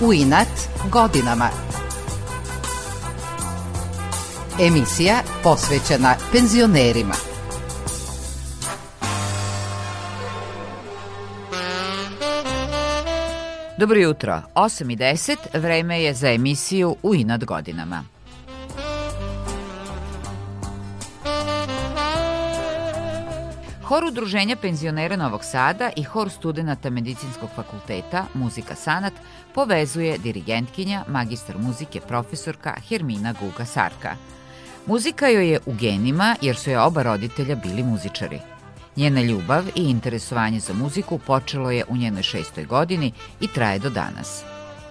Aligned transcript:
U 0.00 0.12
inat 0.12 0.48
godinama. 0.90 1.48
Emisija 4.60 5.14
posvećena 5.42 6.14
penzionerima. 6.32 7.14
Dobro 13.78 13.98
jutro, 14.00 14.42
8 14.54 14.92
i 14.92 14.96
10, 14.96 15.36
vreme 15.54 16.02
je 16.02 16.14
za 16.14 16.28
emisiju 16.28 16.96
U 17.02 17.14
inat 17.14 17.44
godinama. 17.44 18.15
Hor 23.86 24.04
udruženja 24.04 24.56
penzionera 24.56 25.16
Novog 25.16 25.44
Sada 25.44 25.90
i 25.96 26.02
hor 26.02 26.30
studenta 26.30 26.90
Medicinskog 26.90 27.50
fakulteta 27.56 28.24
Muzika 28.34 28.74
Sanat 28.74 29.12
povezuje 29.54 30.18
dirigentkinja, 30.18 31.04
magistar 31.08 31.58
muzike 31.58 32.00
profesorka 32.00 32.74
Hermina 32.88 33.34
Guga 33.40 33.64
Sarka. 33.64 34.16
Muzika 34.86 35.28
joj 35.28 35.50
je 35.50 35.60
u 35.66 35.72
genima 35.72 36.36
jer 36.42 36.56
su 36.56 36.70
je 36.70 36.80
oba 36.80 37.02
roditelja 37.02 37.54
bili 37.54 37.82
muzičari. 37.82 38.40
Njena 38.96 39.22
ljubav 39.22 39.64
i 39.74 39.82
interesovanje 39.90 40.60
za 40.60 40.74
muziku 40.74 41.18
počelo 41.18 41.70
je 41.70 41.84
u 41.88 41.96
njenoj 41.96 42.22
šestoj 42.22 42.64
godini 42.64 43.12
i 43.40 43.48
traje 43.48 43.78
do 43.78 43.90
danas. 43.90 44.42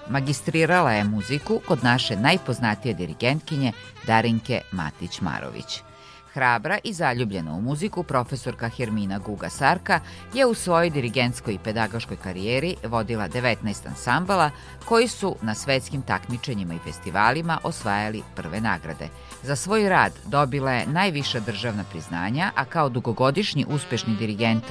Magistrirala 0.10 0.92
je 0.92 1.04
muziku 1.04 1.60
kod 1.68 1.84
naše 1.84 2.16
najpoznatije 2.16 2.94
dirigentkinje 2.94 3.72
Darinke 4.08 4.62
Matić-Marović– 4.72 5.82
Hrabra 6.36 6.78
i 6.84 6.94
zaljubljena 6.94 7.54
u 7.54 7.62
muziku, 7.62 8.04
profesorka 8.04 8.70
Hermina 8.70 9.20
Guga 9.20 9.50
Sarka 9.50 10.00
je 10.34 10.46
u 10.46 10.54
svojoj 10.54 10.90
dirigentskoj 10.90 11.54
i 11.54 11.60
pedagoškoj 11.64 12.18
karijeri 12.18 12.76
vodila 12.84 13.30
19 13.30 13.88
ansambala 13.88 14.52
koji 14.86 15.08
su 15.08 15.36
na 15.42 15.56
svetskim 15.56 16.02
takmičenjima 16.02 16.74
i 16.74 16.80
festivalima 16.84 17.60
osvajali 17.64 18.24
prve 18.36 18.62
nagrade. 18.62 19.08
Za 19.44 19.56
svoj 19.56 19.90
rad 19.90 20.14
dobila 20.26 20.72
je 20.72 20.88
najviša 20.88 21.40
državna 21.40 21.84
priznanja, 21.84 22.52
a 22.56 22.66
kao 22.66 22.90
dugogodišnji 22.90 23.66
uspešni 23.70 24.16
dirigent 24.16 24.64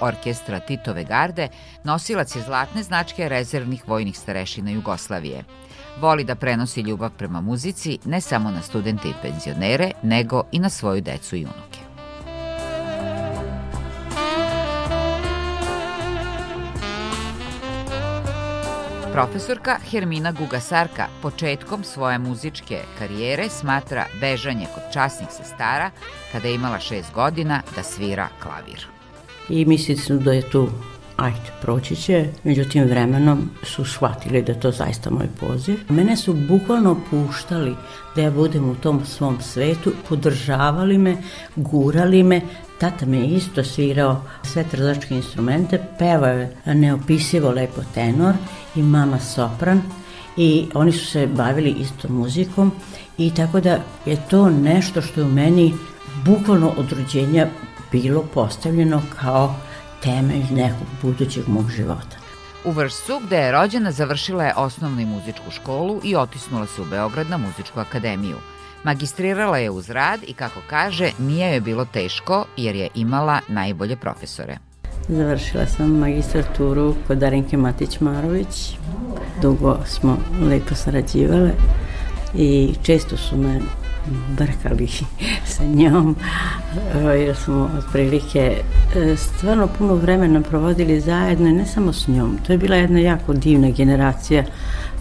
orkestra 0.00 0.60
Titove 0.60 1.04
garde 1.04 1.48
nosilac 1.84 2.36
je 2.36 2.42
zlatne 2.42 2.82
značke 2.82 3.28
rezervnih 3.28 3.88
vojnih 3.88 4.18
starešina 4.18 4.70
Jugoslavije– 4.70 5.44
Voli 6.00 6.24
da 6.24 6.34
prenosi 6.34 6.80
ljubav 6.80 7.10
prema 7.18 7.40
muzici 7.40 7.98
ne 8.04 8.20
samo 8.20 8.50
na 8.50 8.62
studente 8.62 9.08
i 9.08 9.14
penzionere, 9.22 9.90
nego 10.02 10.42
i 10.52 10.58
na 10.58 10.70
svoju 10.70 11.00
decu 11.00 11.36
i 11.36 11.44
unuke. 11.44 11.78
Profesorka 19.12 19.78
Hermina 19.90 20.32
Gugasarka 20.32 21.06
početkom 21.22 21.84
svoje 21.84 22.18
muzičke 22.18 22.80
karijere 22.98 23.48
smatra 23.48 24.06
bežanje 24.20 24.66
kod 24.74 24.82
časnih 24.92 25.28
sestara 25.30 25.90
kada 26.32 26.48
je 26.48 26.54
imala 26.54 26.78
šest 26.78 27.12
godina 27.14 27.62
da 27.76 27.82
svira 27.82 28.28
klavir. 28.42 28.86
I 29.48 29.64
mislim 29.64 30.18
da 30.18 30.32
je 30.32 30.50
tu 30.50 30.68
ajde, 31.18 31.50
proći 31.62 31.96
će, 31.96 32.26
međutim 32.44 32.84
vremenom 32.84 33.50
su 33.62 33.84
shvatili 33.84 34.42
da 34.42 34.54
to 34.54 34.70
zaista 34.70 35.10
moj 35.10 35.28
poziv. 35.40 35.78
Mene 35.88 36.16
su 36.16 36.34
bukvalno 36.48 36.96
puštali 37.10 37.74
da 38.16 38.22
ja 38.22 38.30
budem 38.30 38.70
u 38.70 38.74
tom 38.74 39.04
svom 39.04 39.40
svetu, 39.40 39.92
podržavali 40.08 40.98
me, 40.98 41.16
gurali 41.56 42.22
me, 42.22 42.40
Tata 42.78 43.06
me 43.06 43.16
je 43.18 43.26
isto 43.26 43.64
svirao 43.64 44.22
sve 44.42 44.64
trzačke 44.64 45.14
instrumente, 45.14 45.80
pevao 45.98 46.32
je 46.32 46.56
neopisivo 46.66 47.50
lepo 47.50 47.82
tenor 47.94 48.34
i 48.76 48.82
mama 48.82 49.20
sopran 49.20 49.82
i 50.36 50.66
oni 50.74 50.92
su 50.92 51.06
se 51.06 51.26
bavili 51.26 51.70
isto 51.70 52.08
muzikom 52.08 52.72
i 53.18 53.34
tako 53.34 53.60
da 53.60 53.78
je 54.06 54.16
to 54.30 54.50
nešto 54.50 55.02
što 55.02 55.20
je 55.20 55.26
u 55.26 55.30
meni 55.30 55.74
bukvalno 56.24 56.72
od 56.76 56.92
rođenja 56.92 57.46
bilo 57.92 58.22
postavljeno 58.34 59.02
kao 59.20 59.54
temelj 60.02 60.44
nekog 60.50 60.86
budućeg 61.02 61.48
mog 61.48 61.70
života. 61.70 62.16
U 62.64 62.70
Vršcu, 62.70 63.20
gde 63.26 63.36
je 63.36 63.52
rođena, 63.52 63.92
završila 63.92 64.44
je 64.44 64.54
osnovnu 64.56 65.00
i 65.00 65.06
muzičku 65.06 65.50
školu 65.50 66.00
i 66.04 66.16
otisnula 66.16 66.66
se 66.66 66.82
u 66.82 66.84
Beograd 66.84 67.30
na 67.30 67.36
muzičku 67.36 67.80
akademiju. 67.80 68.36
Magistrirala 68.84 69.58
je 69.58 69.70
uz 69.70 69.90
rad 69.90 70.20
i, 70.26 70.32
kako 70.32 70.60
kaže, 70.70 71.10
nije 71.18 71.50
joj 71.50 71.60
bilo 71.60 71.84
teško 71.84 72.44
jer 72.56 72.76
je 72.76 72.88
imala 72.94 73.40
najbolje 73.48 73.96
profesore. 73.96 74.58
Završila 75.08 75.66
sam 75.66 75.98
magistraturu 75.98 76.94
kod 77.06 77.18
Darinke 77.18 77.56
Matić-Marović. 77.56 78.76
Dugo 79.42 79.78
smo 79.86 80.18
lepo 80.42 80.74
sarađivale 80.74 81.50
i 82.34 82.74
često 82.82 83.16
su 83.16 83.36
me 83.36 83.60
brkali 84.28 84.88
sa 85.54 85.64
njom 85.64 86.16
jer 86.94 87.36
smo 87.36 87.70
otprilike 87.78 88.62
e, 88.96 89.16
stvarno 89.16 89.66
puno 89.78 89.94
vremena 89.94 90.40
provodili 90.40 91.00
zajedno 91.00 91.48
i 91.48 91.52
ne 91.52 91.66
samo 91.66 91.92
s 91.92 92.08
njom. 92.08 92.38
To 92.46 92.52
je 92.52 92.58
bila 92.58 92.76
jedna 92.76 92.98
jako 92.98 93.32
divna 93.32 93.70
generacija 93.70 94.44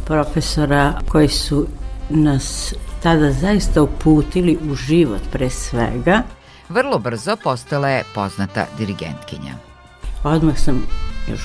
profesora 0.06 0.94
koji 1.10 1.28
su 1.28 1.68
nas 2.10 2.74
tada 3.04 3.32
zaista 3.32 3.82
uputili 3.82 4.58
u 4.72 4.76
život 4.76 5.22
pre 5.32 5.50
svega. 5.50 6.24
Vrlo 6.70 7.00
brzo 7.00 7.36
postala 7.44 7.90
je 7.90 8.04
poznata 8.16 8.66
dirigentkinja. 8.78 9.54
Odmah 10.24 10.60
sam 10.60 10.88
još 11.28 11.42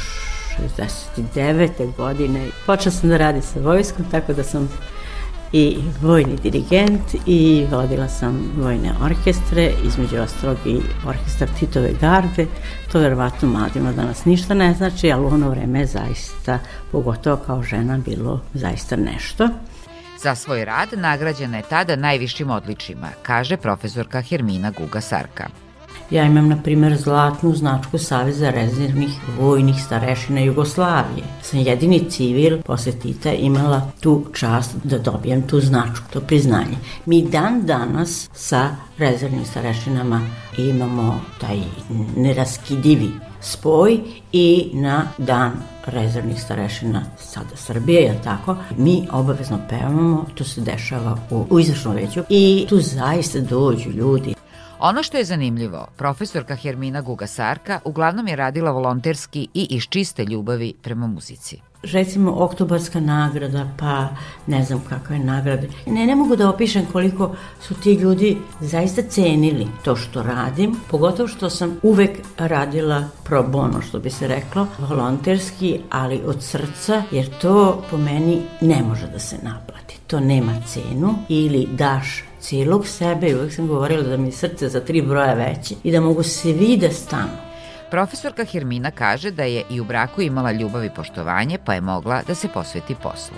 69. 1.16 1.96
godine 1.96 2.46
počela 2.66 2.92
sam 2.92 3.08
da 3.08 3.16
radim 3.16 3.42
sa 3.42 3.60
vojskom, 3.60 4.04
tako 4.10 4.32
da 4.32 4.44
sam 4.44 4.68
i 5.52 5.76
vojni 6.02 6.36
dirigent 6.42 7.14
i 7.26 7.66
vodila 7.70 8.08
sam 8.08 8.52
vojne 8.56 8.92
orkestre, 9.02 9.72
između 9.84 10.16
ostalog 10.20 10.56
i 10.66 10.80
orkestar 11.06 11.48
Titove 11.58 11.90
garde. 12.00 12.46
To 12.92 12.98
verovatno 12.98 13.48
mladima 13.48 13.92
danas 13.92 14.24
ništa 14.24 14.54
ne 14.54 14.74
znači, 14.74 15.12
ali 15.12 15.24
u 15.24 15.28
ono 15.28 15.50
vreme 15.50 15.80
je 15.80 15.86
zaista, 15.86 16.58
pogotovo 16.92 17.36
kao 17.36 17.62
žena, 17.62 17.98
bilo 17.98 18.40
zaista 18.54 18.96
nešto. 18.96 19.48
Za 20.22 20.34
svoj 20.34 20.64
rad 20.64 20.88
nagrađena 20.92 21.56
je 21.56 21.62
tada 21.68 21.96
najvišim 21.96 22.50
odličima, 22.50 23.08
kaže 23.22 23.56
profesorka 23.56 24.20
Hermina 24.20 24.70
Guga 24.70 25.00
Sarka. 25.00 25.48
Ja 26.10 26.24
imam, 26.24 26.48
na 26.48 26.56
primjer, 26.62 26.96
zlatnu 26.96 27.54
značku 27.54 27.98
Saveza 27.98 28.50
rezervnih 28.50 29.10
vojnih 29.40 29.76
starešina 29.84 30.40
Jugoslavije. 30.40 31.24
Sam 31.42 31.60
jedini 31.60 32.10
civil 32.10 32.62
posle 32.62 32.92
Tita 32.92 33.32
imala 33.32 33.90
tu 34.00 34.24
čast 34.34 34.74
da 34.84 34.98
dobijem 34.98 35.42
tu 35.42 35.60
značku, 35.60 36.04
to 36.12 36.20
priznanje. 36.20 36.76
Mi 37.06 37.22
dan 37.22 37.62
danas 37.66 38.30
sa 38.32 38.70
rezervnim 38.98 39.44
starešinama 39.44 40.20
imamo 40.58 41.20
taj 41.40 41.58
neraskidivi 42.16 43.10
spoj 43.40 44.00
i 44.32 44.70
na 44.74 45.08
dan 45.18 45.52
rezervnih 45.86 46.42
starešina 46.42 47.02
sada 47.18 47.56
Srbije, 47.56 48.02
je 48.02 48.20
tako? 48.24 48.56
Mi 48.76 49.08
obavezno 49.12 49.58
pevamo, 49.68 50.26
to 50.34 50.44
se 50.44 50.60
dešava 50.60 51.18
u, 51.30 51.46
u 51.50 51.60
izvršnom 51.60 51.94
veću 51.94 52.20
i 52.28 52.66
tu 52.68 52.80
zaista 52.80 53.40
dođu 53.40 53.90
ljudi 53.90 54.34
Ono 54.84 55.02
što 55.02 55.16
je 55.16 55.24
zanimljivo, 55.24 55.86
profesorka 55.96 56.56
Hermina 56.56 57.00
Gugasarka 57.00 57.80
uglavnom 57.84 58.28
je 58.28 58.36
radila 58.36 58.70
volonterski 58.70 59.48
i 59.54 59.66
iz 59.70 59.82
čiste 59.82 60.24
ljubavi 60.24 60.74
prema 60.82 61.06
muzici 61.06 61.60
recimo 61.82 62.32
oktobarska 62.44 63.00
nagrada, 63.00 63.68
pa 63.78 64.08
ne 64.46 64.64
znam 64.64 64.80
kakve 64.88 65.18
nagrade. 65.18 65.68
Ne, 65.86 66.06
ne 66.06 66.16
mogu 66.16 66.36
da 66.36 66.48
opišem 66.48 66.86
koliko 66.92 67.34
su 67.60 67.74
ti 67.74 67.92
ljudi 67.92 68.38
zaista 68.60 69.02
cenili 69.02 69.66
to 69.84 69.96
što 69.96 70.22
radim, 70.22 70.76
pogotovo 70.90 71.28
što 71.28 71.50
sam 71.50 71.78
uvek 71.82 72.10
radila 72.38 73.04
pro 73.24 73.42
bono, 73.42 73.80
što 73.82 73.98
bi 73.98 74.10
se 74.10 74.28
reklo, 74.28 74.66
volonterski, 74.78 75.80
ali 75.90 76.20
od 76.26 76.42
srca, 76.42 77.02
jer 77.10 77.38
to 77.40 77.82
po 77.90 77.96
meni 77.96 78.42
ne 78.60 78.82
može 78.82 79.06
da 79.06 79.18
se 79.18 79.36
naplati. 79.42 79.98
To 80.06 80.20
nema 80.20 80.52
cenu 80.66 81.14
ili 81.28 81.68
daš 81.72 82.24
cijelog 82.42 82.86
sebe 82.86 83.28
i 83.28 83.34
uvek 83.34 83.52
sam 83.52 83.66
govorila 83.68 84.02
da 84.02 84.16
mi 84.16 84.32
srce 84.32 84.68
za 84.68 84.80
tri 84.80 85.02
broja 85.02 85.34
veće 85.34 85.74
i 85.82 85.92
da 85.92 86.00
mogu 86.00 86.22
svi 86.22 86.76
da 86.76 86.90
stanu. 86.90 87.38
Profesorka 87.90 88.44
Hermina 88.44 88.90
kaže 88.90 89.30
da 89.30 89.44
je 89.44 89.64
i 89.70 89.80
u 89.80 89.84
braku 89.84 90.22
imala 90.22 90.52
ljubav 90.52 90.84
i 90.84 90.94
poštovanje, 90.96 91.58
pa 91.64 91.74
je 91.74 91.80
mogla 91.80 92.22
da 92.26 92.34
se 92.34 92.48
posveti 92.48 92.94
poslu 93.02 93.36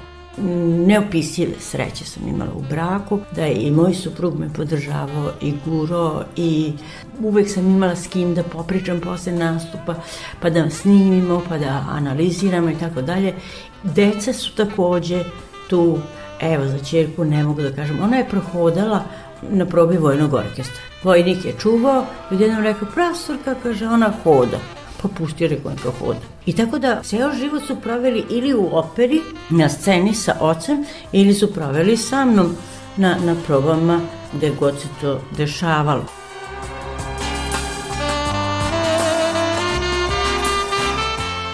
neopisive 0.86 1.52
sreće 1.60 2.04
sam 2.04 2.28
imala 2.28 2.50
u 2.54 2.62
braku, 2.70 3.20
da 3.36 3.44
je 3.44 3.54
i 3.54 3.70
moj 3.70 3.94
suprug 3.94 4.38
me 4.38 4.52
podržavao 4.52 5.32
i 5.40 5.54
guro 5.64 6.24
i 6.36 6.72
uvek 7.20 7.50
sam 7.50 7.66
imala 7.66 7.96
s 7.96 8.06
kim 8.06 8.34
da 8.34 8.42
popričam 8.42 9.00
posle 9.00 9.32
nastupa, 9.32 9.94
pa 10.40 10.50
da 10.50 10.70
snimimo, 10.70 11.42
pa 11.48 11.58
da 11.58 11.84
analiziramo 11.90 12.70
i 12.70 12.78
tako 12.78 13.02
dalje. 13.02 13.34
Deca 13.82 14.32
su 14.32 14.54
takođe 14.54 15.24
tu 15.68 15.98
Evo, 16.44 16.66
za 16.66 16.78
čerku 16.78 17.24
ne 17.24 17.44
mogu 17.44 17.62
da 17.62 17.72
kažem. 17.72 18.02
Ona 18.02 18.16
je 18.16 18.28
prohodala 18.28 19.04
na 19.50 19.66
probi 19.66 19.96
vojnog 19.96 20.34
orkestra. 20.34 20.82
Vojnik 21.02 21.44
je 21.44 21.54
čuvao 21.58 22.04
i 22.30 22.34
jednom 22.34 22.62
rekao, 22.62 22.88
profesorka, 22.94 23.54
kaže, 23.62 23.88
ona 23.88 24.12
hoda. 24.22 24.58
Pa 25.02 25.08
pusti 25.08 25.48
rekao 25.48 25.70
neka 25.70 25.90
hoda. 25.98 26.20
I 26.46 26.52
tako 26.52 26.78
da 26.78 27.00
ceo 27.02 27.32
život 27.32 27.62
su 27.66 27.76
proveli 27.76 28.24
ili 28.30 28.54
u 28.54 28.68
operi, 28.72 29.20
na 29.50 29.68
sceni 29.68 30.14
sa 30.14 30.36
ocem, 30.40 30.84
ili 31.12 31.34
su 31.34 31.52
proveli 31.52 31.96
sa 31.96 32.24
mnom 32.24 32.56
na, 32.96 33.16
na 33.24 33.34
probama 33.46 34.00
gde 34.32 34.50
god 34.60 34.74
se 34.80 34.88
to 35.00 35.20
dešavalo. 35.36 36.04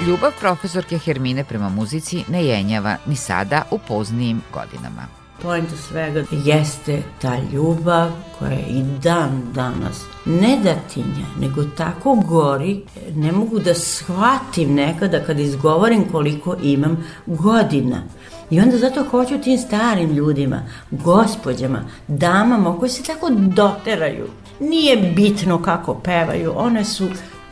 Ljubav 0.07 0.33
profesorke 0.41 0.99
Hermine 0.99 1.45
prema 1.45 1.69
muzici 1.69 2.25
ne 2.29 2.45
jenjava 2.45 2.97
ni 3.07 3.17
sada 3.17 3.63
u 3.71 3.79
poznijim 3.89 4.41
godinama. 4.53 5.07
Poenta 5.43 5.77
svega 5.77 6.25
jeste 6.45 7.03
ta 7.23 7.37
ljubav 7.53 8.11
koja 8.39 8.51
je 8.51 8.67
i 8.69 8.83
dan 9.03 9.43
danas 9.55 10.03
ne 10.27 10.59
da 10.65 10.75
tinja, 10.95 11.27
nego 11.41 11.65
tako 11.65 12.15
gori, 12.15 12.83
ne 13.15 13.33
mogu 13.33 13.59
da 13.59 13.75
shvatim 13.75 14.75
nekada 14.75 15.25
kad 15.25 15.41
izgovorim 15.41 16.05
koliko 16.13 16.57
imam 16.63 17.05
godina. 17.27 18.03
I 18.51 18.61
onda 18.61 18.79
zato 18.79 19.05
hoću 19.11 19.39
tim 19.39 19.59
starim 19.59 20.11
ljudima, 20.11 20.63
gospođama, 20.91 21.85
damama 22.09 22.79
koji 22.79 22.91
se 22.91 23.03
tako 23.03 23.31
doteraju. 23.31 24.27
Nije 24.61 24.97
bitno 24.97 25.63
kako 25.63 25.95
pevaju, 25.95 26.53
one 26.57 26.85
su 26.85 27.09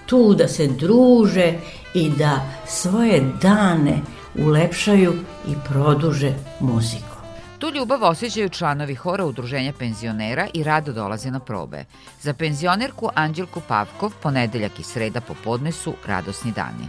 tu 0.08 0.34
da 0.34 0.49
se 0.49 0.66
druže 0.66 1.52
i 1.94 2.10
da 2.10 2.40
svoje 2.66 3.32
dane 3.43 4.00
ulepšaju 4.38 5.12
i 5.49 5.52
produže 5.69 6.32
muziku. 6.60 7.19
Tu 7.58 7.70
ljubav 7.75 8.05
osjećaju 8.05 8.49
članovi 8.49 8.94
hora 8.94 9.25
udruženja 9.25 9.72
penzionera 9.78 10.46
i 10.55 10.62
rado 10.62 10.93
dolaze 10.93 11.31
na 11.31 11.40
probe. 11.40 11.84
Za 12.22 12.32
penzionerku 12.32 13.08
Anđelku 13.14 13.60
Pavkov 13.69 14.12
ponedeljak 14.22 14.78
i 14.81 14.82
sreda 14.82 15.20
popodne 15.20 15.72
su 15.72 15.94
radosni 16.06 16.52
dani. 16.52 16.88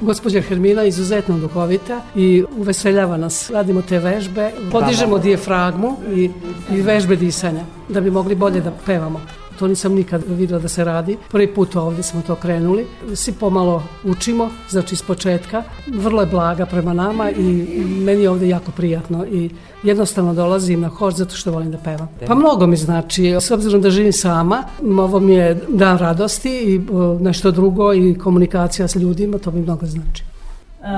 Gospođa 0.00 0.40
Hermina 0.40 0.82
je 0.82 0.88
izuzetno 0.88 1.38
duhovita 1.38 2.00
i 2.14 2.44
uveseljava 2.56 3.16
nas. 3.16 3.50
Radimo 3.50 3.82
te 3.82 3.98
vežbe, 3.98 4.50
podižemo 4.72 5.18
dijefragmu 5.18 5.96
i, 6.14 6.30
i 6.70 6.80
vežbe 6.82 7.16
disanja 7.16 7.64
da 7.88 8.00
bi 8.00 8.10
mogli 8.10 8.34
bolje 8.34 8.60
da 8.60 8.72
pevamo. 8.86 9.20
To 9.62 9.68
nisam 9.68 9.94
nikad 9.94 10.22
videla 10.28 10.60
da 10.60 10.68
se 10.68 10.84
radi. 10.84 11.16
Prvi 11.30 11.54
put 11.54 11.76
ovde 11.76 12.02
smo 12.02 12.22
to 12.26 12.34
krenuli. 12.34 12.86
Svi 13.14 13.32
pomalo 13.32 13.82
učimo, 14.04 14.50
znači 14.68 14.94
iz 14.94 15.02
početka. 15.02 15.62
Vrlo 15.86 16.20
je 16.20 16.26
blaga 16.26 16.66
prema 16.66 16.92
nama 16.92 17.30
i 17.30 17.44
meni 17.84 18.22
je 18.22 18.30
ovde 18.30 18.48
jako 18.48 18.72
prijatno 18.72 19.26
i 19.26 19.50
jednostavno 19.82 20.34
dolazim 20.34 20.80
na 20.80 20.88
hor 20.88 21.12
zato 21.12 21.36
što 21.36 21.52
volim 21.52 21.70
da 21.70 21.78
pevam. 21.78 22.08
Pa 22.26 22.34
mnogo 22.34 22.66
mi 22.66 22.76
znači, 22.76 23.26
s 23.40 23.50
obzirom 23.50 23.82
da 23.82 23.90
živim 23.90 24.12
sama, 24.12 24.62
ovo 24.98 25.20
mi 25.20 25.34
je 25.34 25.60
dan 25.68 25.98
radosti 25.98 26.50
i 26.50 26.80
nešto 27.20 27.50
drugo 27.50 27.94
i 27.94 28.18
komunikacija 28.18 28.88
s 28.88 28.96
ljudima, 28.96 29.38
to 29.38 29.50
mi 29.50 29.60
mnogo 29.60 29.86
znači. 29.86 30.24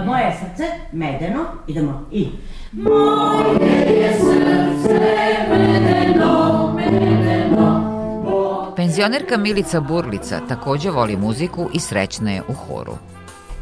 moje 0.06 0.36
srce, 0.40 0.64
medeno, 0.92 1.44
idemo 1.66 2.06
i... 2.12 2.28
Moje 2.72 4.14
srce, 4.18 5.00
medeno, 5.50 6.63
Penzionerka 8.84 9.36
Milica 9.36 9.80
Burlica 9.80 10.40
takođe 10.48 10.90
voli 10.90 11.16
muziku 11.16 11.68
i 11.72 11.80
srećna 11.80 12.30
je 12.30 12.42
u 12.48 12.52
horu. 12.52 12.96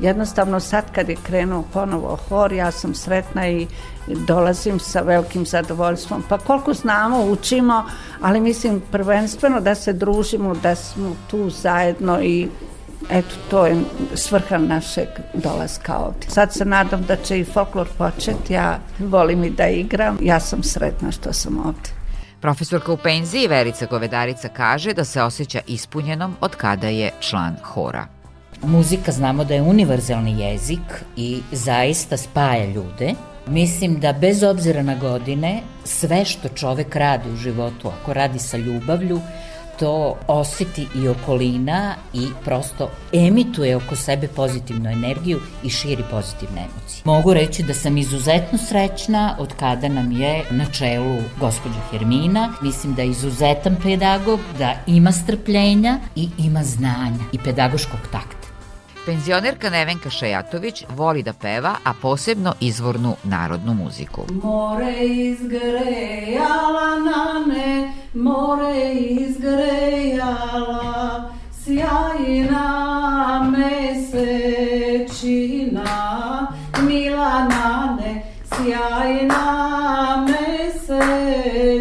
Jednostavno 0.00 0.60
sad 0.60 0.84
kad 0.94 1.08
je 1.08 1.16
krenuo 1.26 1.64
ponovo 1.72 2.18
hor, 2.28 2.52
ja 2.52 2.70
sam 2.70 2.94
sretna 2.94 3.48
i 3.48 3.66
dolazim 4.06 4.78
sa 4.80 5.00
velikim 5.00 5.46
zadovoljstvom. 5.46 6.24
Pa 6.28 6.38
koliko 6.38 6.74
znamo, 6.74 7.24
učimo, 7.24 7.84
ali 8.20 8.40
mislim 8.40 8.82
prvenstveno 8.90 9.60
da 9.60 9.74
se 9.74 9.92
družimo, 9.92 10.54
da 10.54 10.74
smo 10.74 11.16
tu 11.30 11.50
zajedno 11.50 12.22
i 12.22 12.48
eto 13.10 13.34
to 13.50 13.66
je 13.66 13.76
svrha 14.14 14.58
našeg 14.58 15.08
dolaska 15.34 15.96
ovde. 15.96 16.26
Sad 16.28 16.52
se 16.52 16.64
nadam 16.64 17.04
da 17.08 17.16
će 17.16 17.40
i 17.40 17.44
folklor 17.44 17.88
početi, 17.98 18.52
ja 18.52 18.78
volim 18.98 19.44
i 19.44 19.50
da 19.50 19.66
igram, 19.66 20.18
ja 20.22 20.40
sam 20.40 20.62
sretna 20.62 21.12
što 21.12 21.32
sam 21.32 21.58
ovde. 21.66 22.01
Profesorka 22.42 22.92
u 22.92 22.96
penziji 22.96 23.46
Verica 23.48 23.86
Govedarica 23.86 24.48
kaže 24.48 24.92
da 24.92 25.04
se 25.04 25.22
osjeća 25.22 25.60
ispunjenom 25.66 26.36
od 26.40 26.56
kada 26.56 26.88
je 26.88 27.10
član 27.20 27.56
hora. 27.62 28.06
Muzika 28.62 29.12
znamo 29.12 29.44
da 29.44 29.54
je 29.54 29.62
univerzalni 29.62 30.40
jezik 30.40 31.04
i 31.16 31.40
zaista 31.52 32.16
spaja 32.16 32.64
ljude. 32.64 33.14
Mislim 33.46 34.00
da 34.00 34.12
bez 34.12 34.42
obzira 34.42 34.82
na 34.82 34.94
godine, 34.94 35.60
sve 35.84 36.24
što 36.24 36.48
čovek 36.48 36.96
radi 36.96 37.30
u 37.30 37.36
životu, 37.36 37.88
ako 37.88 38.12
radi 38.12 38.38
sa 38.38 38.56
ljubavlju, 38.56 39.20
to 39.82 40.16
oseti 40.28 40.88
i 40.94 41.08
okolina 41.08 41.94
i 42.14 42.28
prosto 42.44 42.90
emituje 43.12 43.76
oko 43.76 43.96
sebe 43.96 44.28
pozitivnu 44.28 44.90
energiju 44.90 45.40
i 45.64 45.70
širi 45.70 46.04
pozitivne 46.10 46.60
emocije. 46.60 47.02
Mogu 47.04 47.34
reći 47.34 47.62
da 47.62 47.74
sam 47.74 47.98
izuzetno 47.98 48.58
srećna 48.58 49.36
od 49.38 49.54
kada 49.58 49.88
nam 49.88 50.12
je 50.12 50.44
na 50.50 50.64
čelu 50.64 51.16
gospođa 51.40 51.80
Hermina. 51.90 52.52
Mislim 52.62 52.94
da 52.94 53.02
je 53.02 53.08
izuzetan 53.08 53.76
pedagog, 53.82 54.40
da 54.58 54.74
ima 54.86 55.12
strpljenja 55.12 55.98
i 56.16 56.28
ima 56.38 56.64
znanja 56.64 57.24
i 57.32 57.38
pedagoškog 57.38 58.00
takta. 58.12 58.48
Penzionerka 59.06 59.70
Nevenka 59.70 60.10
Šajatović 60.10 60.84
voli 60.88 61.22
da 61.22 61.32
peva, 61.32 61.74
a 61.84 61.92
posebno 62.02 62.54
izvornu 62.60 63.16
narodnu 63.24 63.74
muziku. 63.74 64.22
More 64.42 65.06
izgrejala 65.06 66.98
na 66.98 67.54
ne, 67.54 68.01
more 68.14 68.92
izgrejala, 68.94 70.30
sjajna 71.64 72.68
mesečina, 73.56 75.02
mila 76.82 77.48
nane, 77.48 78.22
sjajna 78.48 80.26
mesečina. 80.26 81.72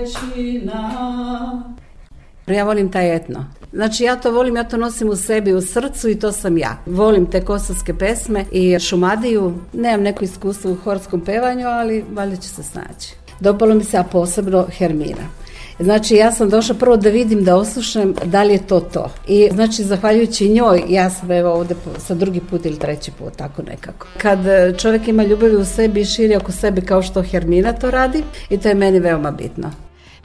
Ja 2.48 2.63
volim 2.63 2.92
taj 2.92 3.16
etno. 3.16 3.45
Znači 3.74 4.04
ja 4.04 4.16
to 4.16 4.31
volim, 4.31 4.56
ja 4.56 4.63
to 4.63 4.77
nosim 4.77 5.10
u 5.10 5.16
sebi, 5.16 5.54
u 5.54 5.62
srcu 5.62 6.10
i 6.10 6.19
to 6.19 6.31
sam 6.31 6.57
ja. 6.57 6.77
Volim 6.86 7.25
te 7.25 7.45
kosovske 7.45 7.94
pesme 7.94 8.45
i 8.51 8.80
šumadiju. 8.80 9.54
Nemam 9.74 10.01
neko 10.01 10.24
iskustvo 10.24 10.72
u 10.72 10.75
horskom 10.75 11.22
pevanju, 11.22 11.68
ali 11.68 12.06
valjda 12.12 12.36
će 12.36 12.50
se 12.50 12.63
snaći. 12.63 13.16
Dopalo 13.39 13.75
mi 13.75 13.84
se, 13.84 13.98
a 13.98 14.04
posebno 14.04 14.68
Hermina. 14.77 15.42
Znači 15.83 16.16
ja 16.16 16.31
sam 16.31 16.50
došla 16.50 16.75
prvo 16.75 16.98
da 16.98 17.10
vidim, 17.10 17.44
da 17.44 17.56
oslušam 17.56 18.13
da 18.25 18.44
li 18.44 18.54
je 18.54 18.68
to 18.68 18.80
to. 18.80 19.10
I 19.28 19.50
znači 19.51 19.83
zahvaljujući 19.83 20.50
njoj 20.50 20.83
ja 20.89 21.10
sam 21.10 21.31
evo 21.31 21.54
ovde 21.54 21.75
sa 21.98 22.13
drugi 22.13 22.39
put 22.50 22.66
ili 22.66 22.80
treći 22.80 23.12
put, 23.12 23.36
tako 23.36 23.62
nekako. 23.62 24.08
Kad 24.17 24.39
čovjek 24.77 25.08
ima 25.08 25.24
ljubavi 25.24 25.56
u 25.56 25.65
sebi 25.65 26.01
i 26.01 26.06
širi 26.06 26.36
oko 26.36 26.51
sebe 26.51 26.82
kao 26.82 27.01
što 27.01 27.24
Hermina 27.24 27.74
to 27.74 27.91
radi 27.91 28.24
i 28.50 28.58
to 28.58 28.70
je 28.70 28.75
meni 28.75 29.00
veoma 29.00 29.32
bitno. 29.32 29.72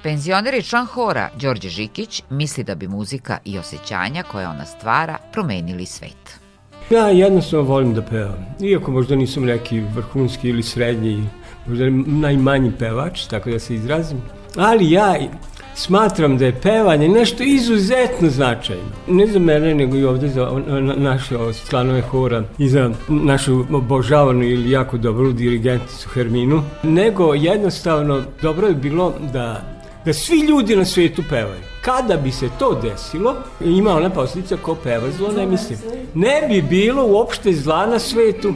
Penzioner 0.02 0.54
i 0.54 0.62
član 0.62 0.86
hora 0.86 1.30
Đorđe 1.40 1.68
Žikić 1.68 2.22
misli 2.30 2.64
da 2.64 2.74
bi 2.74 2.88
muzika 2.88 3.38
i 3.44 3.58
osjećanja 3.58 4.22
koje 4.22 4.48
ona 4.48 4.64
stvara 4.64 5.18
promenili 5.32 5.86
svet. 5.86 6.40
Ja 6.90 7.08
jednostavno 7.08 7.68
volim 7.68 7.94
da 7.94 8.02
pevam. 8.02 8.46
Iako 8.60 8.90
možda 8.90 9.16
nisam 9.16 9.44
neki 9.44 9.80
vrhunski 9.80 10.48
ili 10.48 10.62
srednji, 10.62 11.24
možda 11.66 11.84
najmanji 12.06 12.72
pevač, 12.78 13.24
tako 13.26 13.50
da 13.50 13.58
se 13.58 13.74
izrazim. 13.74 14.22
Ali 14.56 14.90
ja 14.90 15.16
smatram 15.74 16.38
da 16.38 16.46
je 16.46 16.60
pevanje 16.60 17.08
nešto 17.08 17.42
izuzetno 17.42 18.30
značajno. 18.30 18.82
Ne 19.08 19.26
za 19.26 19.38
mene, 19.38 19.74
nego 19.74 19.96
i 19.96 20.04
ovde 20.04 20.28
za 20.28 20.50
naše 20.96 21.34
članove 21.70 22.00
hora 22.00 22.44
i 22.58 22.68
za 22.68 22.90
našu 23.08 23.64
obožavanu 23.72 24.42
ili 24.42 24.70
jako 24.70 24.98
dobru 24.98 25.32
dirigenticu 25.32 26.08
Herminu, 26.08 26.62
nego 26.82 27.34
jednostavno 27.34 28.22
dobro 28.42 28.68
je 28.68 28.74
bilo 28.74 29.14
da 29.32 29.76
da 30.06 30.12
svi 30.12 30.40
ljudi 30.40 30.76
na 30.76 30.84
svetu 30.84 31.22
pevaju. 31.28 31.60
Kada 31.80 32.16
bi 32.16 32.30
se 32.32 32.48
to 32.58 32.80
desilo, 32.82 33.34
ima 33.60 33.96
ona 33.96 34.10
posljedica 34.10 34.56
ko 34.56 34.74
peva 34.74 35.10
zlo, 35.10 35.32
ne 35.32 35.46
mislim. 35.46 35.78
Ne 36.14 36.46
bi 36.48 36.62
bilo 36.62 37.06
uopšte 37.06 37.52
zla 37.52 37.86
na 37.86 37.98
svetu. 37.98 38.54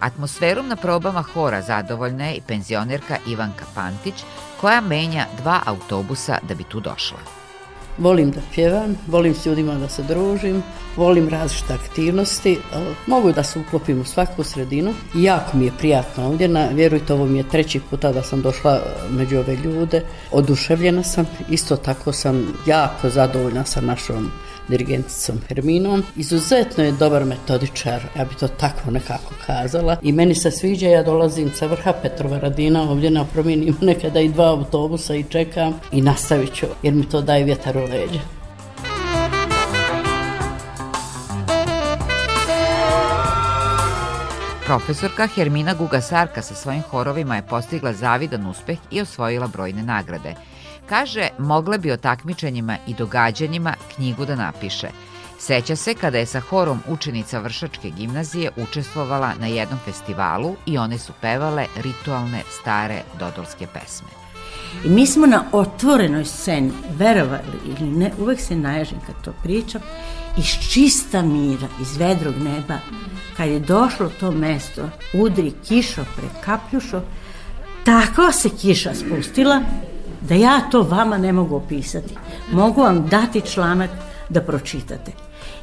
Atmosferom 0.00 0.68
na 0.68 0.76
probama 0.76 1.22
hora 1.22 1.62
zadovoljna 1.62 2.26
je 2.26 2.34
i 2.34 2.40
penzionerka 2.40 3.16
Ivanka 3.26 3.64
Pantić, 3.74 4.14
koja 4.60 4.80
menja 4.80 5.26
dva 5.42 5.60
autobusa 5.66 6.38
da 6.48 6.54
bi 6.54 6.64
tu 6.64 6.80
došla. 6.80 7.18
Volim 7.98 8.30
da 8.30 8.40
pjevam, 8.54 8.96
volim 9.06 9.34
s 9.34 9.46
ljudima 9.46 9.74
da 9.74 9.88
se 9.88 10.02
družim, 10.02 10.62
volim 10.96 11.28
različite 11.28 11.74
aktivnosti, 11.74 12.58
mogu 13.06 13.32
da 13.32 13.42
se 13.42 13.58
uklopim 13.58 14.00
u 14.00 14.04
svaku 14.04 14.44
sredinu. 14.44 14.94
Jako 15.14 15.56
mi 15.56 15.64
je 15.64 15.72
prijatno 15.78 16.26
ovdje, 16.26 16.48
na, 16.48 16.68
vjerujte 16.72 17.12
ovo 17.12 17.26
mi 17.26 17.38
je 17.38 17.48
treći 17.48 17.80
puta 17.90 18.12
da 18.12 18.22
sam 18.22 18.42
došla 18.42 18.72
e, 18.74 18.80
među 19.10 19.38
ove 19.38 19.56
ljude. 19.56 20.02
Oduševljena 20.32 21.02
sam, 21.02 21.26
isto 21.48 21.76
tako 21.76 22.12
sam 22.12 22.54
jako 22.66 23.08
zadovoljna 23.08 23.64
sa 23.64 23.80
našom 23.80 24.30
dirigenticom 24.70 25.40
Herminom. 25.48 26.02
Izuzetno 26.16 26.84
je 26.84 26.92
dobar 26.92 27.24
metodičar, 27.24 28.02
ja 28.16 28.24
bi 28.24 28.34
to 28.34 28.48
tako 28.48 28.90
nekako 28.90 29.34
kazala. 29.46 29.96
I 30.02 30.12
meni 30.12 30.34
se 30.34 30.50
sviđa, 30.50 30.88
ja 30.88 31.02
dolazim 31.02 31.50
sa 31.54 31.66
vrha 31.66 31.92
Petrova 32.02 32.38
Radina, 32.38 32.82
ovdje 32.90 33.10
na 33.10 33.24
promjeni 33.24 33.74
nekada 33.80 34.20
i 34.20 34.28
dva 34.28 34.50
autobusa 34.50 35.14
i 35.14 35.24
čekam 35.24 35.80
i 35.92 36.02
nastavit 36.02 36.54
ću, 36.54 36.66
jer 36.82 36.94
mi 36.94 37.08
to 37.08 37.20
daje 37.20 37.44
vjetar 37.44 37.76
u 37.76 37.80
leđa. 37.80 38.20
Profesorka 44.70 45.26
Hermina 45.26 45.74
Gugasarka 45.74 46.42
sa 46.42 46.54
svojim 46.54 46.82
horovima 46.82 47.36
je 47.36 47.42
postigla 47.42 47.92
zavidan 47.92 48.46
uspeh 48.46 48.78
i 48.90 49.00
osvojila 49.00 49.46
brojne 49.46 49.82
nagrade. 49.82 50.34
Kaže, 50.90 51.28
mogla 51.38 51.78
bi 51.78 51.92
o 51.92 51.96
takmičenjima 51.96 52.76
i 52.86 52.94
događanjima 52.94 53.74
knjigu 53.94 54.24
da 54.24 54.34
napiše. 54.36 54.88
Seća 55.38 55.76
se 55.76 55.94
kada 55.94 56.18
je 56.18 56.26
sa 56.26 56.40
horom 56.40 56.80
učenica 56.88 57.38
Vršačke 57.38 57.90
gimnazije 57.90 58.50
učestvovala 58.56 59.32
na 59.40 59.46
jednom 59.46 59.78
festivalu 59.84 60.56
i 60.66 60.78
one 60.78 60.98
su 60.98 61.12
pevale 61.20 61.66
ritualne 61.76 62.42
stare 62.60 63.02
dodolske 63.18 63.66
pesme. 63.66 64.08
I 64.84 64.88
mi 64.88 65.06
smo 65.06 65.26
na 65.26 65.44
otvorenoj 65.52 66.24
sceni, 66.24 66.72
verovali 66.98 67.58
ili 67.66 67.90
ne, 67.90 68.12
uvek 68.18 68.40
se 68.40 68.56
naježim 68.56 68.98
kad 69.06 69.24
to 69.24 69.32
pričam, 69.42 69.80
iz 70.36 70.72
čista 70.72 71.22
mira, 71.22 71.68
iz 71.80 71.96
vedrog 71.96 72.34
neba, 72.36 72.78
kad 73.36 73.48
je 73.48 73.60
došlo 73.60 74.10
to 74.20 74.30
mesto, 74.30 74.90
udri 75.12 75.52
kišo 75.68 76.04
pre 76.16 76.28
kapljušo, 76.44 77.02
tako 77.84 78.32
se 78.32 78.48
kiša 78.60 78.94
spustila 78.94 79.62
da 80.20 80.34
ja 80.34 80.60
to 80.70 80.82
vama 80.82 81.18
ne 81.18 81.32
mogu 81.32 81.56
opisati. 81.56 82.14
Mogu 82.52 82.82
vam 82.82 83.06
dati 83.08 83.40
članak 83.40 83.90
da 84.28 84.40
pročitate. 84.40 85.12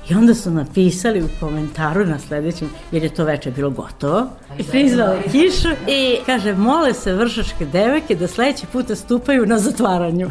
I 0.10 0.16
onda 0.16 0.36
su 0.36 0.52
napisali 0.52 1.24
u 1.24 1.30
komentaru 1.40 2.06
na 2.06 2.20
sledećem, 2.20 2.70
jer 2.92 3.04
je 3.04 3.14
to 3.14 3.24
veče 3.24 3.52
bilo 3.52 3.70
gotovo, 3.70 4.28
i 4.58 4.64
prizvali 4.64 5.22
kišu 5.32 5.70
i 5.88 6.18
kaže, 6.26 6.54
mole 6.54 6.94
se 6.94 7.14
vršačke 7.14 7.66
devojke 7.66 8.16
da 8.16 8.28
sledeći 8.28 8.66
puta 8.66 8.96
stupaju 8.96 9.46
na 9.46 9.60
zatvaranju. 9.60 10.30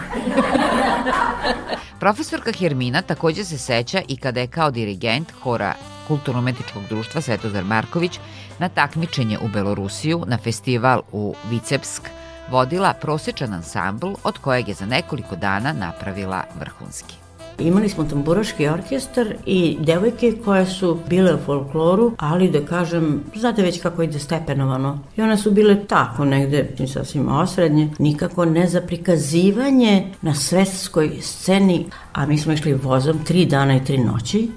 Profesorka 2.00 2.52
Hermina 2.52 3.02
takođe 3.02 3.44
se 3.44 3.58
seća 3.58 4.02
i 4.08 4.16
kada 4.16 4.40
je 4.40 4.46
kao 4.46 4.70
dirigent 4.70 5.32
hora 5.42 5.74
Kulturno-umetničkog 6.08 6.82
društva 6.88 7.20
Svetozar 7.20 7.64
Marković 7.64 8.20
na 8.58 8.68
takmičenje 8.68 9.38
u 9.38 9.48
Belorusiju 9.48 10.24
na 10.26 10.38
festival 10.38 11.02
u 11.12 11.34
Vicepsk 11.50 12.02
vodila 12.50 12.94
prosječan 13.00 13.54
ansambl 13.54 14.12
od 14.24 14.38
kojeg 14.38 14.68
je 14.68 14.74
za 14.74 14.86
nekoliko 14.86 15.36
dana 15.36 15.72
napravila 15.72 16.42
vrhunski. 16.58 17.14
Imali 17.58 17.88
smo 17.88 18.04
tamburaški 18.04 18.68
orkestar 18.68 19.34
i 19.46 19.76
devojke 19.80 20.32
koje 20.44 20.66
su 20.66 20.98
bile 21.08 21.34
u 21.34 21.38
folkloru, 21.46 22.12
ali 22.18 22.50
da 22.50 22.66
kažem, 22.66 23.22
znate 23.34 23.62
već 23.62 23.82
kako 23.82 24.02
ide 24.02 24.18
stepenovano. 24.18 24.98
I 25.16 25.22
one 25.22 25.36
su 25.36 25.50
bile 25.50 25.86
tako 25.86 26.24
negde, 26.24 26.68
sasvim 26.92 27.28
osrednje, 27.28 27.90
nikako 27.98 28.44
ne 28.44 28.68
za 28.68 28.80
prikazivanje 28.80 30.12
na 30.22 30.34
svetskoj 30.34 31.18
sceni, 31.20 31.86
a 32.12 32.26
mi 32.26 32.38
smo 32.38 32.52
išli 32.52 32.74
vozom 32.74 33.24
tri 33.24 33.46
dana 33.46 33.76
i 33.76 33.84
tri 33.84 33.98
noći 33.98 34.50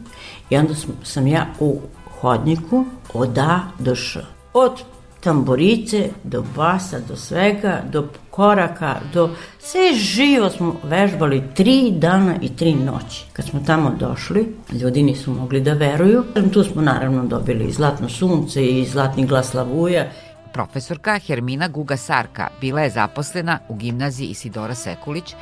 i 0.49 0.57
onda 0.57 0.73
sam 1.03 1.27
ja 1.27 1.45
u 1.59 1.79
hodniku 2.21 2.85
od 3.13 3.37
A 3.37 3.59
do 3.79 3.95
Š. 3.95 4.25
Od 4.53 4.83
tamburice, 5.19 6.09
do 6.23 6.43
basa, 6.55 6.99
do 6.99 7.15
svega, 7.15 7.81
do 7.91 8.07
koraka, 8.29 8.95
do... 9.13 9.29
Sve 9.59 9.93
živo 9.93 10.49
smo 10.49 10.75
vežbali 10.83 11.43
tri 11.55 11.91
dana 11.91 12.35
i 12.41 12.49
tri 12.55 12.75
noći. 12.75 13.25
Kad 13.33 13.45
smo 13.45 13.59
tamo 13.65 13.95
došli, 13.99 14.55
ljudi 14.71 15.03
nisu 15.03 15.31
mogli 15.31 15.61
da 15.61 15.73
veruju. 15.73 16.23
Tu 16.53 16.63
smo 16.63 16.81
naravno 16.81 17.25
dobili 17.25 17.65
i 17.65 17.71
zlatno 17.71 18.09
sunce 18.09 18.65
i 18.65 18.85
zlatni 18.85 19.25
glas 19.25 19.53
lavuja 19.53 20.05
Profesorka 20.53 21.19
Hermina 21.19 21.67
Guga 21.67 21.97
Sarka 21.97 22.47
bila 22.61 22.81
je 22.81 22.89
zaposlena 22.89 23.59
u 23.67 23.75
gimnaziji 23.75 24.27
Isidora 24.27 24.75
Sekulić 24.75 25.35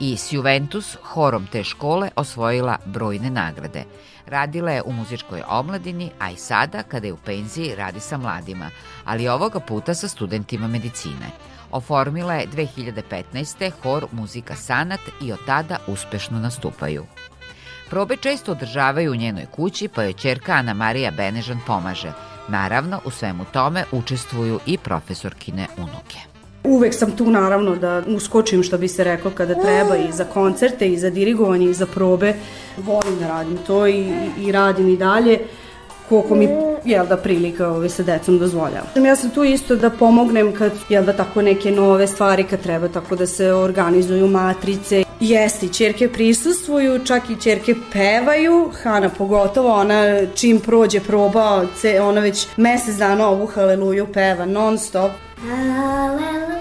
i 0.00 0.16
s 0.16 0.32
Juventus 0.32 0.96
horom 1.02 1.46
te 1.46 1.64
škole 1.64 2.10
osvojila 2.16 2.78
brojne 2.84 3.30
nagrade. 3.30 3.84
Radila 4.26 4.70
je 4.70 4.82
u 4.82 4.92
muzičkoj 4.92 5.42
omladini, 5.48 6.10
a 6.18 6.30
i 6.30 6.36
sada, 6.36 6.82
kada 6.82 7.06
je 7.06 7.12
u 7.12 7.16
penziji, 7.16 7.74
radi 7.74 8.00
sa 8.00 8.16
mladima, 8.16 8.70
ali 9.04 9.28
ovoga 9.28 9.60
puta 9.60 9.94
sa 9.94 10.08
studentima 10.08 10.68
medicine. 10.68 11.30
Oformila 11.70 12.34
je 12.34 12.48
2015. 12.48 13.70
hor 13.82 14.06
Muzika 14.12 14.56
Sanat 14.56 15.00
i 15.22 15.32
od 15.32 15.38
tada 15.46 15.78
uspešno 15.86 16.38
nastupaju. 16.38 17.06
Probe 17.90 18.16
često 18.16 18.52
održavaju 18.52 19.12
u 19.12 19.16
njenoj 19.16 19.46
kući, 19.46 19.88
pa 19.88 20.02
joj 20.02 20.12
čerka 20.12 20.52
Ana 20.52 20.74
Marija 20.74 21.10
Benežan 21.10 21.60
pomaže. 21.66 22.12
Naravno, 22.48 23.00
u 23.04 23.10
svemu 23.10 23.44
tome 23.52 23.84
učestvuju 23.92 24.58
i 24.66 24.78
profesorkine 24.78 25.66
unuke. 25.76 26.18
Uvek 26.64 26.94
sam 26.94 27.10
tu 27.16 27.30
naravno 27.30 27.76
da 27.76 28.02
uskočim 28.06 28.62
što 28.62 28.78
bi 28.78 28.88
se 28.88 29.04
reklo 29.04 29.30
kada 29.30 29.54
treba 29.54 29.96
i 29.96 30.12
za 30.12 30.24
koncerte 30.24 30.88
i 30.88 30.98
za 30.98 31.10
dirigovanje 31.10 31.66
i 31.66 31.74
za 31.74 31.86
probe. 31.86 32.34
Volim 32.76 33.18
da 33.18 33.28
radim 33.28 33.58
to 33.66 33.86
i, 33.86 34.12
i 34.38 34.52
radim 34.52 34.88
i 34.88 34.96
dalje 34.96 35.38
koliko 36.08 36.34
mi 36.34 36.48
jel 36.84 37.06
da 37.06 37.16
prilika 37.16 37.68
ove, 37.68 37.88
sa 37.88 38.02
decom 38.02 38.38
dozvoljava. 38.38 38.86
Ja 39.06 39.16
sam 39.16 39.30
tu 39.30 39.44
isto 39.44 39.76
da 39.76 39.90
pomognem 39.90 40.52
kad 40.52 40.72
jel 40.88 41.04
da 41.04 41.12
tako 41.12 41.42
neke 41.42 41.70
nove 41.70 42.06
stvari 42.06 42.44
kad 42.44 42.60
treba 42.60 42.88
tako 42.88 43.16
da 43.16 43.26
se 43.26 43.52
organizuju 43.52 44.28
matrice. 44.28 45.04
Jesti, 45.22 45.72
čerke 45.72 46.08
prisustvuju, 46.08 47.04
čak 47.04 47.30
i 47.30 47.40
čerke 47.40 47.74
pevaju, 47.92 48.70
Hana 48.82 49.08
pogotovo, 49.08 49.72
ona 49.72 50.26
čim 50.34 50.60
prođe 50.60 51.00
proba, 51.00 51.66
ona 52.02 52.20
već 52.20 52.46
mesec 52.56 52.96
dana 52.96 53.28
ovu 53.28 53.46
haleluju 53.46 54.06
peva 54.12 54.46
non 54.46 54.78
stop. 54.78 55.10
Hallelujah, 55.48 56.51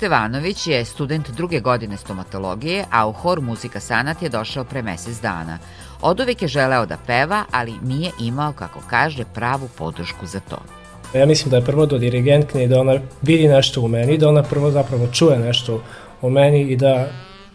Stevanović 0.00 0.66
je 0.66 0.84
student 0.84 1.30
druge 1.30 1.60
godine 1.60 1.96
stomatologije, 1.96 2.84
a 2.90 3.06
u 3.08 3.12
hor 3.12 3.40
Muzika 3.40 3.80
Sanat 3.80 4.22
je 4.22 4.28
došao 4.28 4.64
pre 4.64 4.82
mesec 4.82 5.20
dana. 5.20 5.58
Od 6.02 6.20
uvek 6.20 6.42
je 6.42 6.48
želeo 6.48 6.86
da 6.86 6.96
peva, 7.06 7.44
ali 7.50 7.74
nije 7.82 8.10
imao, 8.20 8.52
kako 8.52 8.80
kaže, 8.90 9.24
pravu 9.34 9.68
podršku 9.78 10.26
za 10.26 10.40
to. 10.40 10.56
Ja 11.18 11.26
mislim 11.26 11.50
da 11.50 11.56
je 11.56 11.64
prvo 11.64 11.86
do 11.86 11.98
dirigentne 11.98 12.64
i 12.64 12.68
da 12.68 12.80
ona 12.80 13.00
vidi 13.22 13.48
nešto 13.48 13.80
u 13.80 13.88
meni, 13.88 14.18
da 14.18 14.28
ona 14.28 14.42
prvo 14.42 14.70
zapravo 14.70 15.06
čuje 15.06 15.38
nešto 15.38 15.82
o 16.22 16.30
meni 16.30 16.62
i 16.62 16.76
da 16.76 17.06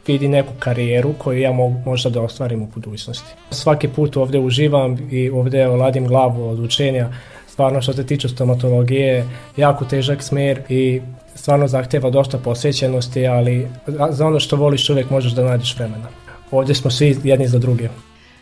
vidi 0.07 0.27
neku 0.27 0.53
karijeru 0.59 1.13
koju 1.17 1.39
ja 1.39 1.51
mogu 1.51 1.81
možda 1.85 2.09
da 2.09 2.21
ostvarim 2.21 2.61
u 2.61 2.67
budućnosti. 2.67 3.33
Svaki 3.51 3.87
put 3.87 4.17
ovde 4.17 4.39
uživam 4.39 4.97
i 5.11 5.29
ovde 5.29 5.67
oladim 5.67 6.07
glavu 6.07 6.49
od 6.49 6.59
učenja. 6.59 7.09
Stvarno 7.47 7.81
što 7.81 7.93
se 7.93 8.05
tiče 8.05 8.29
stomatologije, 8.29 9.27
jako 9.57 9.85
težak 9.85 10.23
smer 10.23 10.61
i 10.69 11.01
stvarno 11.35 11.67
zahteva 11.67 12.09
dosta 12.09 12.37
posvećenosti, 12.37 13.27
ali 13.27 13.67
za 14.09 14.27
ono 14.27 14.39
što 14.39 14.55
voliš 14.55 14.89
uvek 14.89 15.09
možeš 15.09 15.31
da 15.31 15.43
nađeš 15.43 15.75
vremena. 15.75 16.07
Ovde 16.51 16.75
smo 16.75 16.91
svi 16.91 17.17
jedni 17.23 17.47
za 17.47 17.59
druge. 17.59 17.89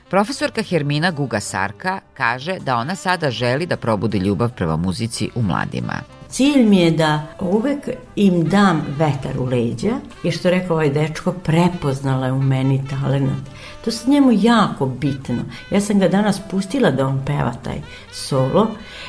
Profesorka 0.10 0.62
Hermina 0.62 1.12
Guga 1.12 1.40
Sarka 1.40 2.00
kaže 2.14 2.60
da 2.60 2.78
ona 2.78 2.96
sada 2.96 3.32
želi 3.32 3.66
da 3.66 3.78
probudi 3.78 4.18
ljubav 4.18 4.52
prema 4.52 4.76
muzici 4.76 5.30
u 5.36 5.42
mladima. 5.42 5.94
Cilj 6.30 6.64
mi 6.64 6.78
je 6.78 6.92
da 6.92 7.28
uvek 7.40 7.90
im 8.16 8.50
dam 8.50 8.86
vetar 8.98 9.40
u 9.40 9.46
leđa, 9.46 9.92
jer 10.24 10.34
što 10.34 10.50
rekao 10.50 10.76
ovaj 10.76 10.90
dečko, 10.90 11.32
prepoznala 11.32 12.26
je 12.26 12.32
u 12.32 12.42
meni 12.42 12.84
talent. 12.90 13.50
To 13.86 13.92
se 13.92 14.10
njemu 14.10 14.30
jako 14.32 14.86
bitno. 14.86 15.44
Ja 15.72 15.82
sam 15.82 16.00
ga 16.00 16.08
danas 16.08 16.42
pustila 16.52 16.92
da 16.92 17.08
on 17.08 17.22
peva 17.26 17.54
taj 17.64 17.82
solo, 18.12 18.68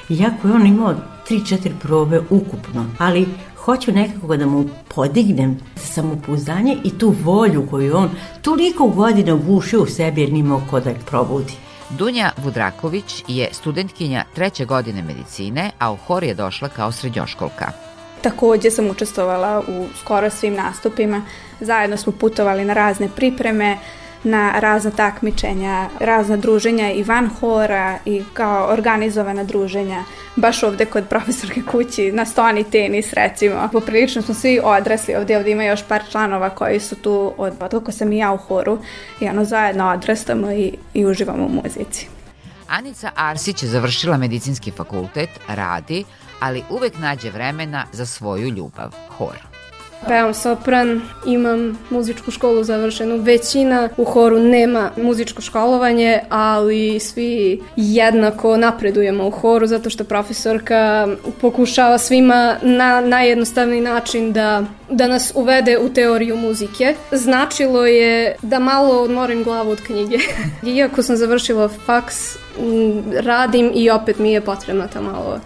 iako 0.09 0.49
je 0.49 0.55
on 0.55 0.67
imao 0.67 0.95
3-4 1.29 1.71
probe 1.83 2.21
ukupno, 2.31 2.87
ali 2.99 3.29
hoću 3.65 3.93
nekako 3.93 4.37
da 4.37 4.47
mu 4.47 4.65
podignem 4.95 5.59
samopouzdanje 5.77 6.77
i 6.85 6.99
tu 6.99 7.15
volju 7.25 7.67
koju 7.71 7.97
on 7.97 8.11
toliko 8.43 8.87
godina 8.89 9.35
vušio 9.35 9.83
u 9.83 9.87
sebi 9.87 10.21
jer 10.21 10.33
nimao 10.33 10.63
ko 10.71 10.81
da 10.81 10.91
je 10.91 10.99
probudi. 11.07 11.53
Dunja 11.91 12.31
Vudraković 12.37 13.25
je 13.29 13.49
studentkinja 13.53 14.25
treće 14.35 14.65
godine 14.65 15.03
medicine, 15.03 15.71
a 15.79 15.93
u 15.93 15.97
hor 15.97 16.25
je 16.25 16.35
došla 16.35 16.69
kao 16.69 16.93
srednjoškolka. 16.93 17.73
Takođe 18.23 18.71
sam 18.71 18.91
učestvovala 18.91 19.63
u 19.69 19.87
skoro 20.01 20.31
svim 20.31 20.55
nastupima. 20.55 21.23
Zajedno 21.61 21.97
smo 21.97 22.13
putovali 22.13 22.65
na 22.65 22.75
razne 22.75 23.09
pripreme, 23.17 23.79
na 24.25 24.61
razna 24.61 24.91
takmičenja, 24.91 25.89
razna 26.01 26.37
druženja 26.37 26.93
i 26.93 27.03
van 27.03 27.31
hora 27.41 27.99
i 28.05 28.23
kao 28.33 28.73
organizovana 28.73 29.45
druženja. 29.45 30.05
Baš 30.37 30.63
ovde 30.63 30.85
kod 30.85 31.09
profesorke 31.09 31.63
kući, 31.71 32.13
na 32.13 32.25
stoni 32.25 32.65
tenis 32.65 33.13
recimo. 33.13 33.69
Poprilično 33.73 34.23
smo 34.23 34.35
svi 34.35 34.61
odrasli, 34.65 35.15
ovde, 35.15 35.37
ovde 35.37 35.51
ima 35.51 35.65
još 35.65 35.83
par 35.89 36.03
članova 36.11 36.51
koji 36.51 36.81
su 36.81 36.97
tu 36.97 37.33
od 37.37 37.69
toliko 37.71 37.93
sam 37.93 38.13
i 38.13 38.19
ja 38.19 38.33
u 38.33 38.37
horu 38.37 38.79
i 39.21 39.29
ono 39.29 39.45
zajedno 39.45 39.91
odrastamo 39.91 40.53
i, 40.53 40.73
i 40.95 41.07
uživamo 41.07 41.47
u 41.47 41.49
muzici. 41.49 42.07
Anica 42.69 43.11
Arsić 43.15 43.63
je 43.63 43.69
završila 43.69 44.17
medicinski 44.17 44.71
fakultet, 44.71 45.31
radi, 45.49 46.05
ali 46.41 46.63
uvek 46.71 46.99
nađe 46.99 47.31
vremena 47.31 47.87
za 47.93 48.07
svoju 48.07 48.49
ljubav, 48.49 48.95
hor. 49.09 49.54
Pevam 50.09 50.35
sopran, 50.35 51.01
imam 51.27 51.79
muzičku 51.91 52.31
školu 52.31 52.65
završenu. 52.65 53.17
Većina 53.17 53.89
u 53.97 54.05
horu 54.05 54.39
nema 54.39 54.91
muzičko 54.97 55.43
školovanje, 55.43 56.21
ali 56.29 57.01
svi 57.01 57.63
jednako 57.77 58.57
napredujemo 58.57 59.27
u 59.27 59.31
horu 59.31 59.67
zato 59.67 59.91
što 59.91 60.05
profesorka 60.05 61.09
pokušava 61.41 61.99
svima 61.99 62.57
na 62.63 63.01
najjednostavniji 63.01 63.81
način 63.81 64.33
da, 64.33 64.65
da 64.91 65.09
nas 65.09 65.33
uvede 65.35 65.79
u 65.79 65.89
teoriju 65.89 66.37
muzike. 66.37 66.95
Značilo 67.13 67.87
je 67.87 68.37
da 68.43 68.59
malo 68.59 69.03
odmorim 69.03 69.45
glavu 69.45 69.71
od 69.71 69.81
knjige. 69.81 70.19
Iako 70.77 71.03
sam 71.03 71.17
završila 71.17 71.69
faks, 71.69 72.37
radim 73.21 73.73
i 73.75 73.91
opet 73.91 74.19
mi 74.19 74.33
je 74.33 74.41
potrebna 74.41 74.87
ta 74.87 75.01
malo 75.01 75.41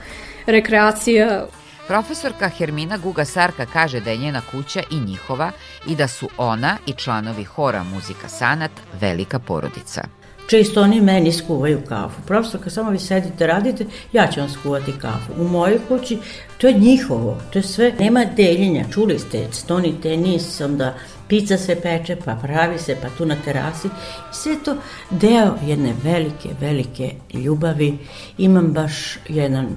rekreacija. 0.47 1.47
Profesorka 1.89 2.49
Hermina 2.49 2.97
Guga 2.99 3.25
Sarka 3.25 3.67
kaže 3.67 4.01
da 4.01 4.11
je 4.11 4.17
njena 4.17 4.43
kuća 4.51 4.83
i 4.91 5.01
njihova 5.01 5.51
i 5.87 5.97
da 5.97 6.09
su 6.09 6.29
ona 6.39 6.77
i 6.87 6.93
članovi 6.93 7.45
hora 7.45 7.85
Muzika 7.85 8.29
Sanat 8.29 8.71
velika 9.01 9.39
porodica. 9.39 10.03
Često 10.47 10.83
oni 10.83 11.01
meni 11.01 11.33
skuvaju 11.33 11.81
kafu. 11.89 12.21
Profesorka, 12.27 12.71
samo 12.71 12.91
vi 12.91 12.99
sedite, 12.99 13.47
radite, 13.47 13.87
ja 14.13 14.27
ću 14.27 14.41
vam 14.41 14.49
skuvati 14.49 14.93
kafu. 14.93 15.33
U 15.39 15.49
mojoj 15.49 15.79
kući, 15.89 16.19
to 16.59 16.67
je 16.67 16.75
njihovo, 16.75 17.41
to 17.53 17.59
je 17.59 17.63
sve, 17.63 17.93
nema 17.99 18.25
deljenja, 18.25 18.85
čuli 18.93 19.19
ste, 19.19 19.49
stoni 19.53 20.01
tenis, 20.03 20.61
onda 20.61 20.95
pizza 21.29 21.59
se 21.59 21.81
peče, 21.81 22.17
pa 22.25 22.35
pravi 22.35 22.79
se, 22.79 22.97
pa 23.03 23.09
tu 23.19 23.27
na 23.27 23.37
terasi. 23.45 23.89
Sve 24.33 24.57
to 24.65 24.77
deo 25.11 25.55
jedne 25.67 25.95
velike, 26.03 26.49
velike 26.61 27.15
ljubavi. 27.35 27.99
Imam 28.39 28.73
baš 28.73 29.19
jedan 29.29 29.77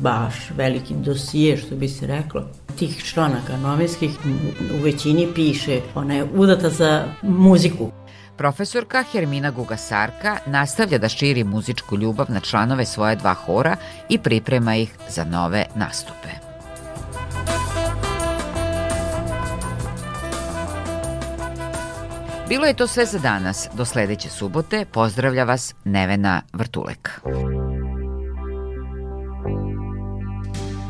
baš 0.00 0.50
veliki 0.56 0.94
dosije, 0.94 1.56
što 1.56 1.76
bi 1.76 1.88
se 1.88 2.06
reklo. 2.06 2.48
Tih 2.78 3.04
članaka 3.04 3.56
novinskih 3.56 4.10
u 4.80 4.82
većini 4.82 5.28
piše, 5.34 5.80
ona 5.94 6.14
je 6.14 6.24
udata 6.34 6.70
za 6.70 7.04
muziku. 7.22 7.90
Profesorka 8.36 9.04
Hermina 9.12 9.50
Gugasarka 9.50 10.36
nastavlja 10.46 10.98
da 10.98 11.08
širi 11.08 11.44
muzičku 11.44 11.96
ljubav 11.96 12.26
na 12.28 12.40
članove 12.40 12.86
svoje 12.86 13.16
dva 13.16 13.34
hora 13.34 13.76
i 14.08 14.18
priprema 14.18 14.76
ih 14.76 14.94
za 15.08 15.24
nove 15.24 15.66
nastupe. 15.74 16.28
Bilo 22.48 22.66
je 22.66 22.74
to 22.74 22.86
sve 22.86 23.06
za 23.06 23.18
danas. 23.18 23.68
Do 23.74 23.84
sledeće 23.84 24.30
subote 24.30 24.84
pozdravlja 24.92 25.44
vas 25.44 25.74
Nevena 25.84 26.42
Vrtulek. 26.52 27.20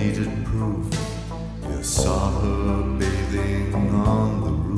needed 0.00 0.46
proof. 0.46 0.86
You 1.68 1.82
saw 1.82 2.30
her 2.40 2.82
bathing 2.98 3.74
on 3.74 4.40
the 4.44 4.50
roof, 4.50 4.69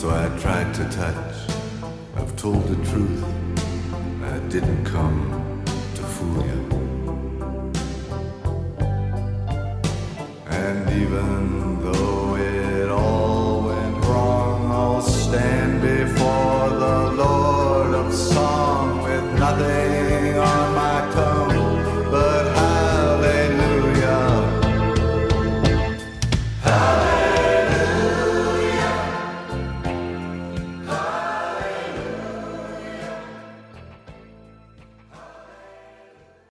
So 0.00 0.08
I 0.08 0.30
tried 0.38 0.72
to 0.76 0.84
touch. 0.88 1.34
I've 2.16 2.34
told 2.34 2.66
the 2.68 2.76
truth. 2.90 3.22
I 4.22 4.38
didn't 4.48 4.86
come 4.86 5.62
to 5.94 6.02
fool 6.02 6.42
you. 6.50 6.60
And 10.46 10.88
even 11.02 11.29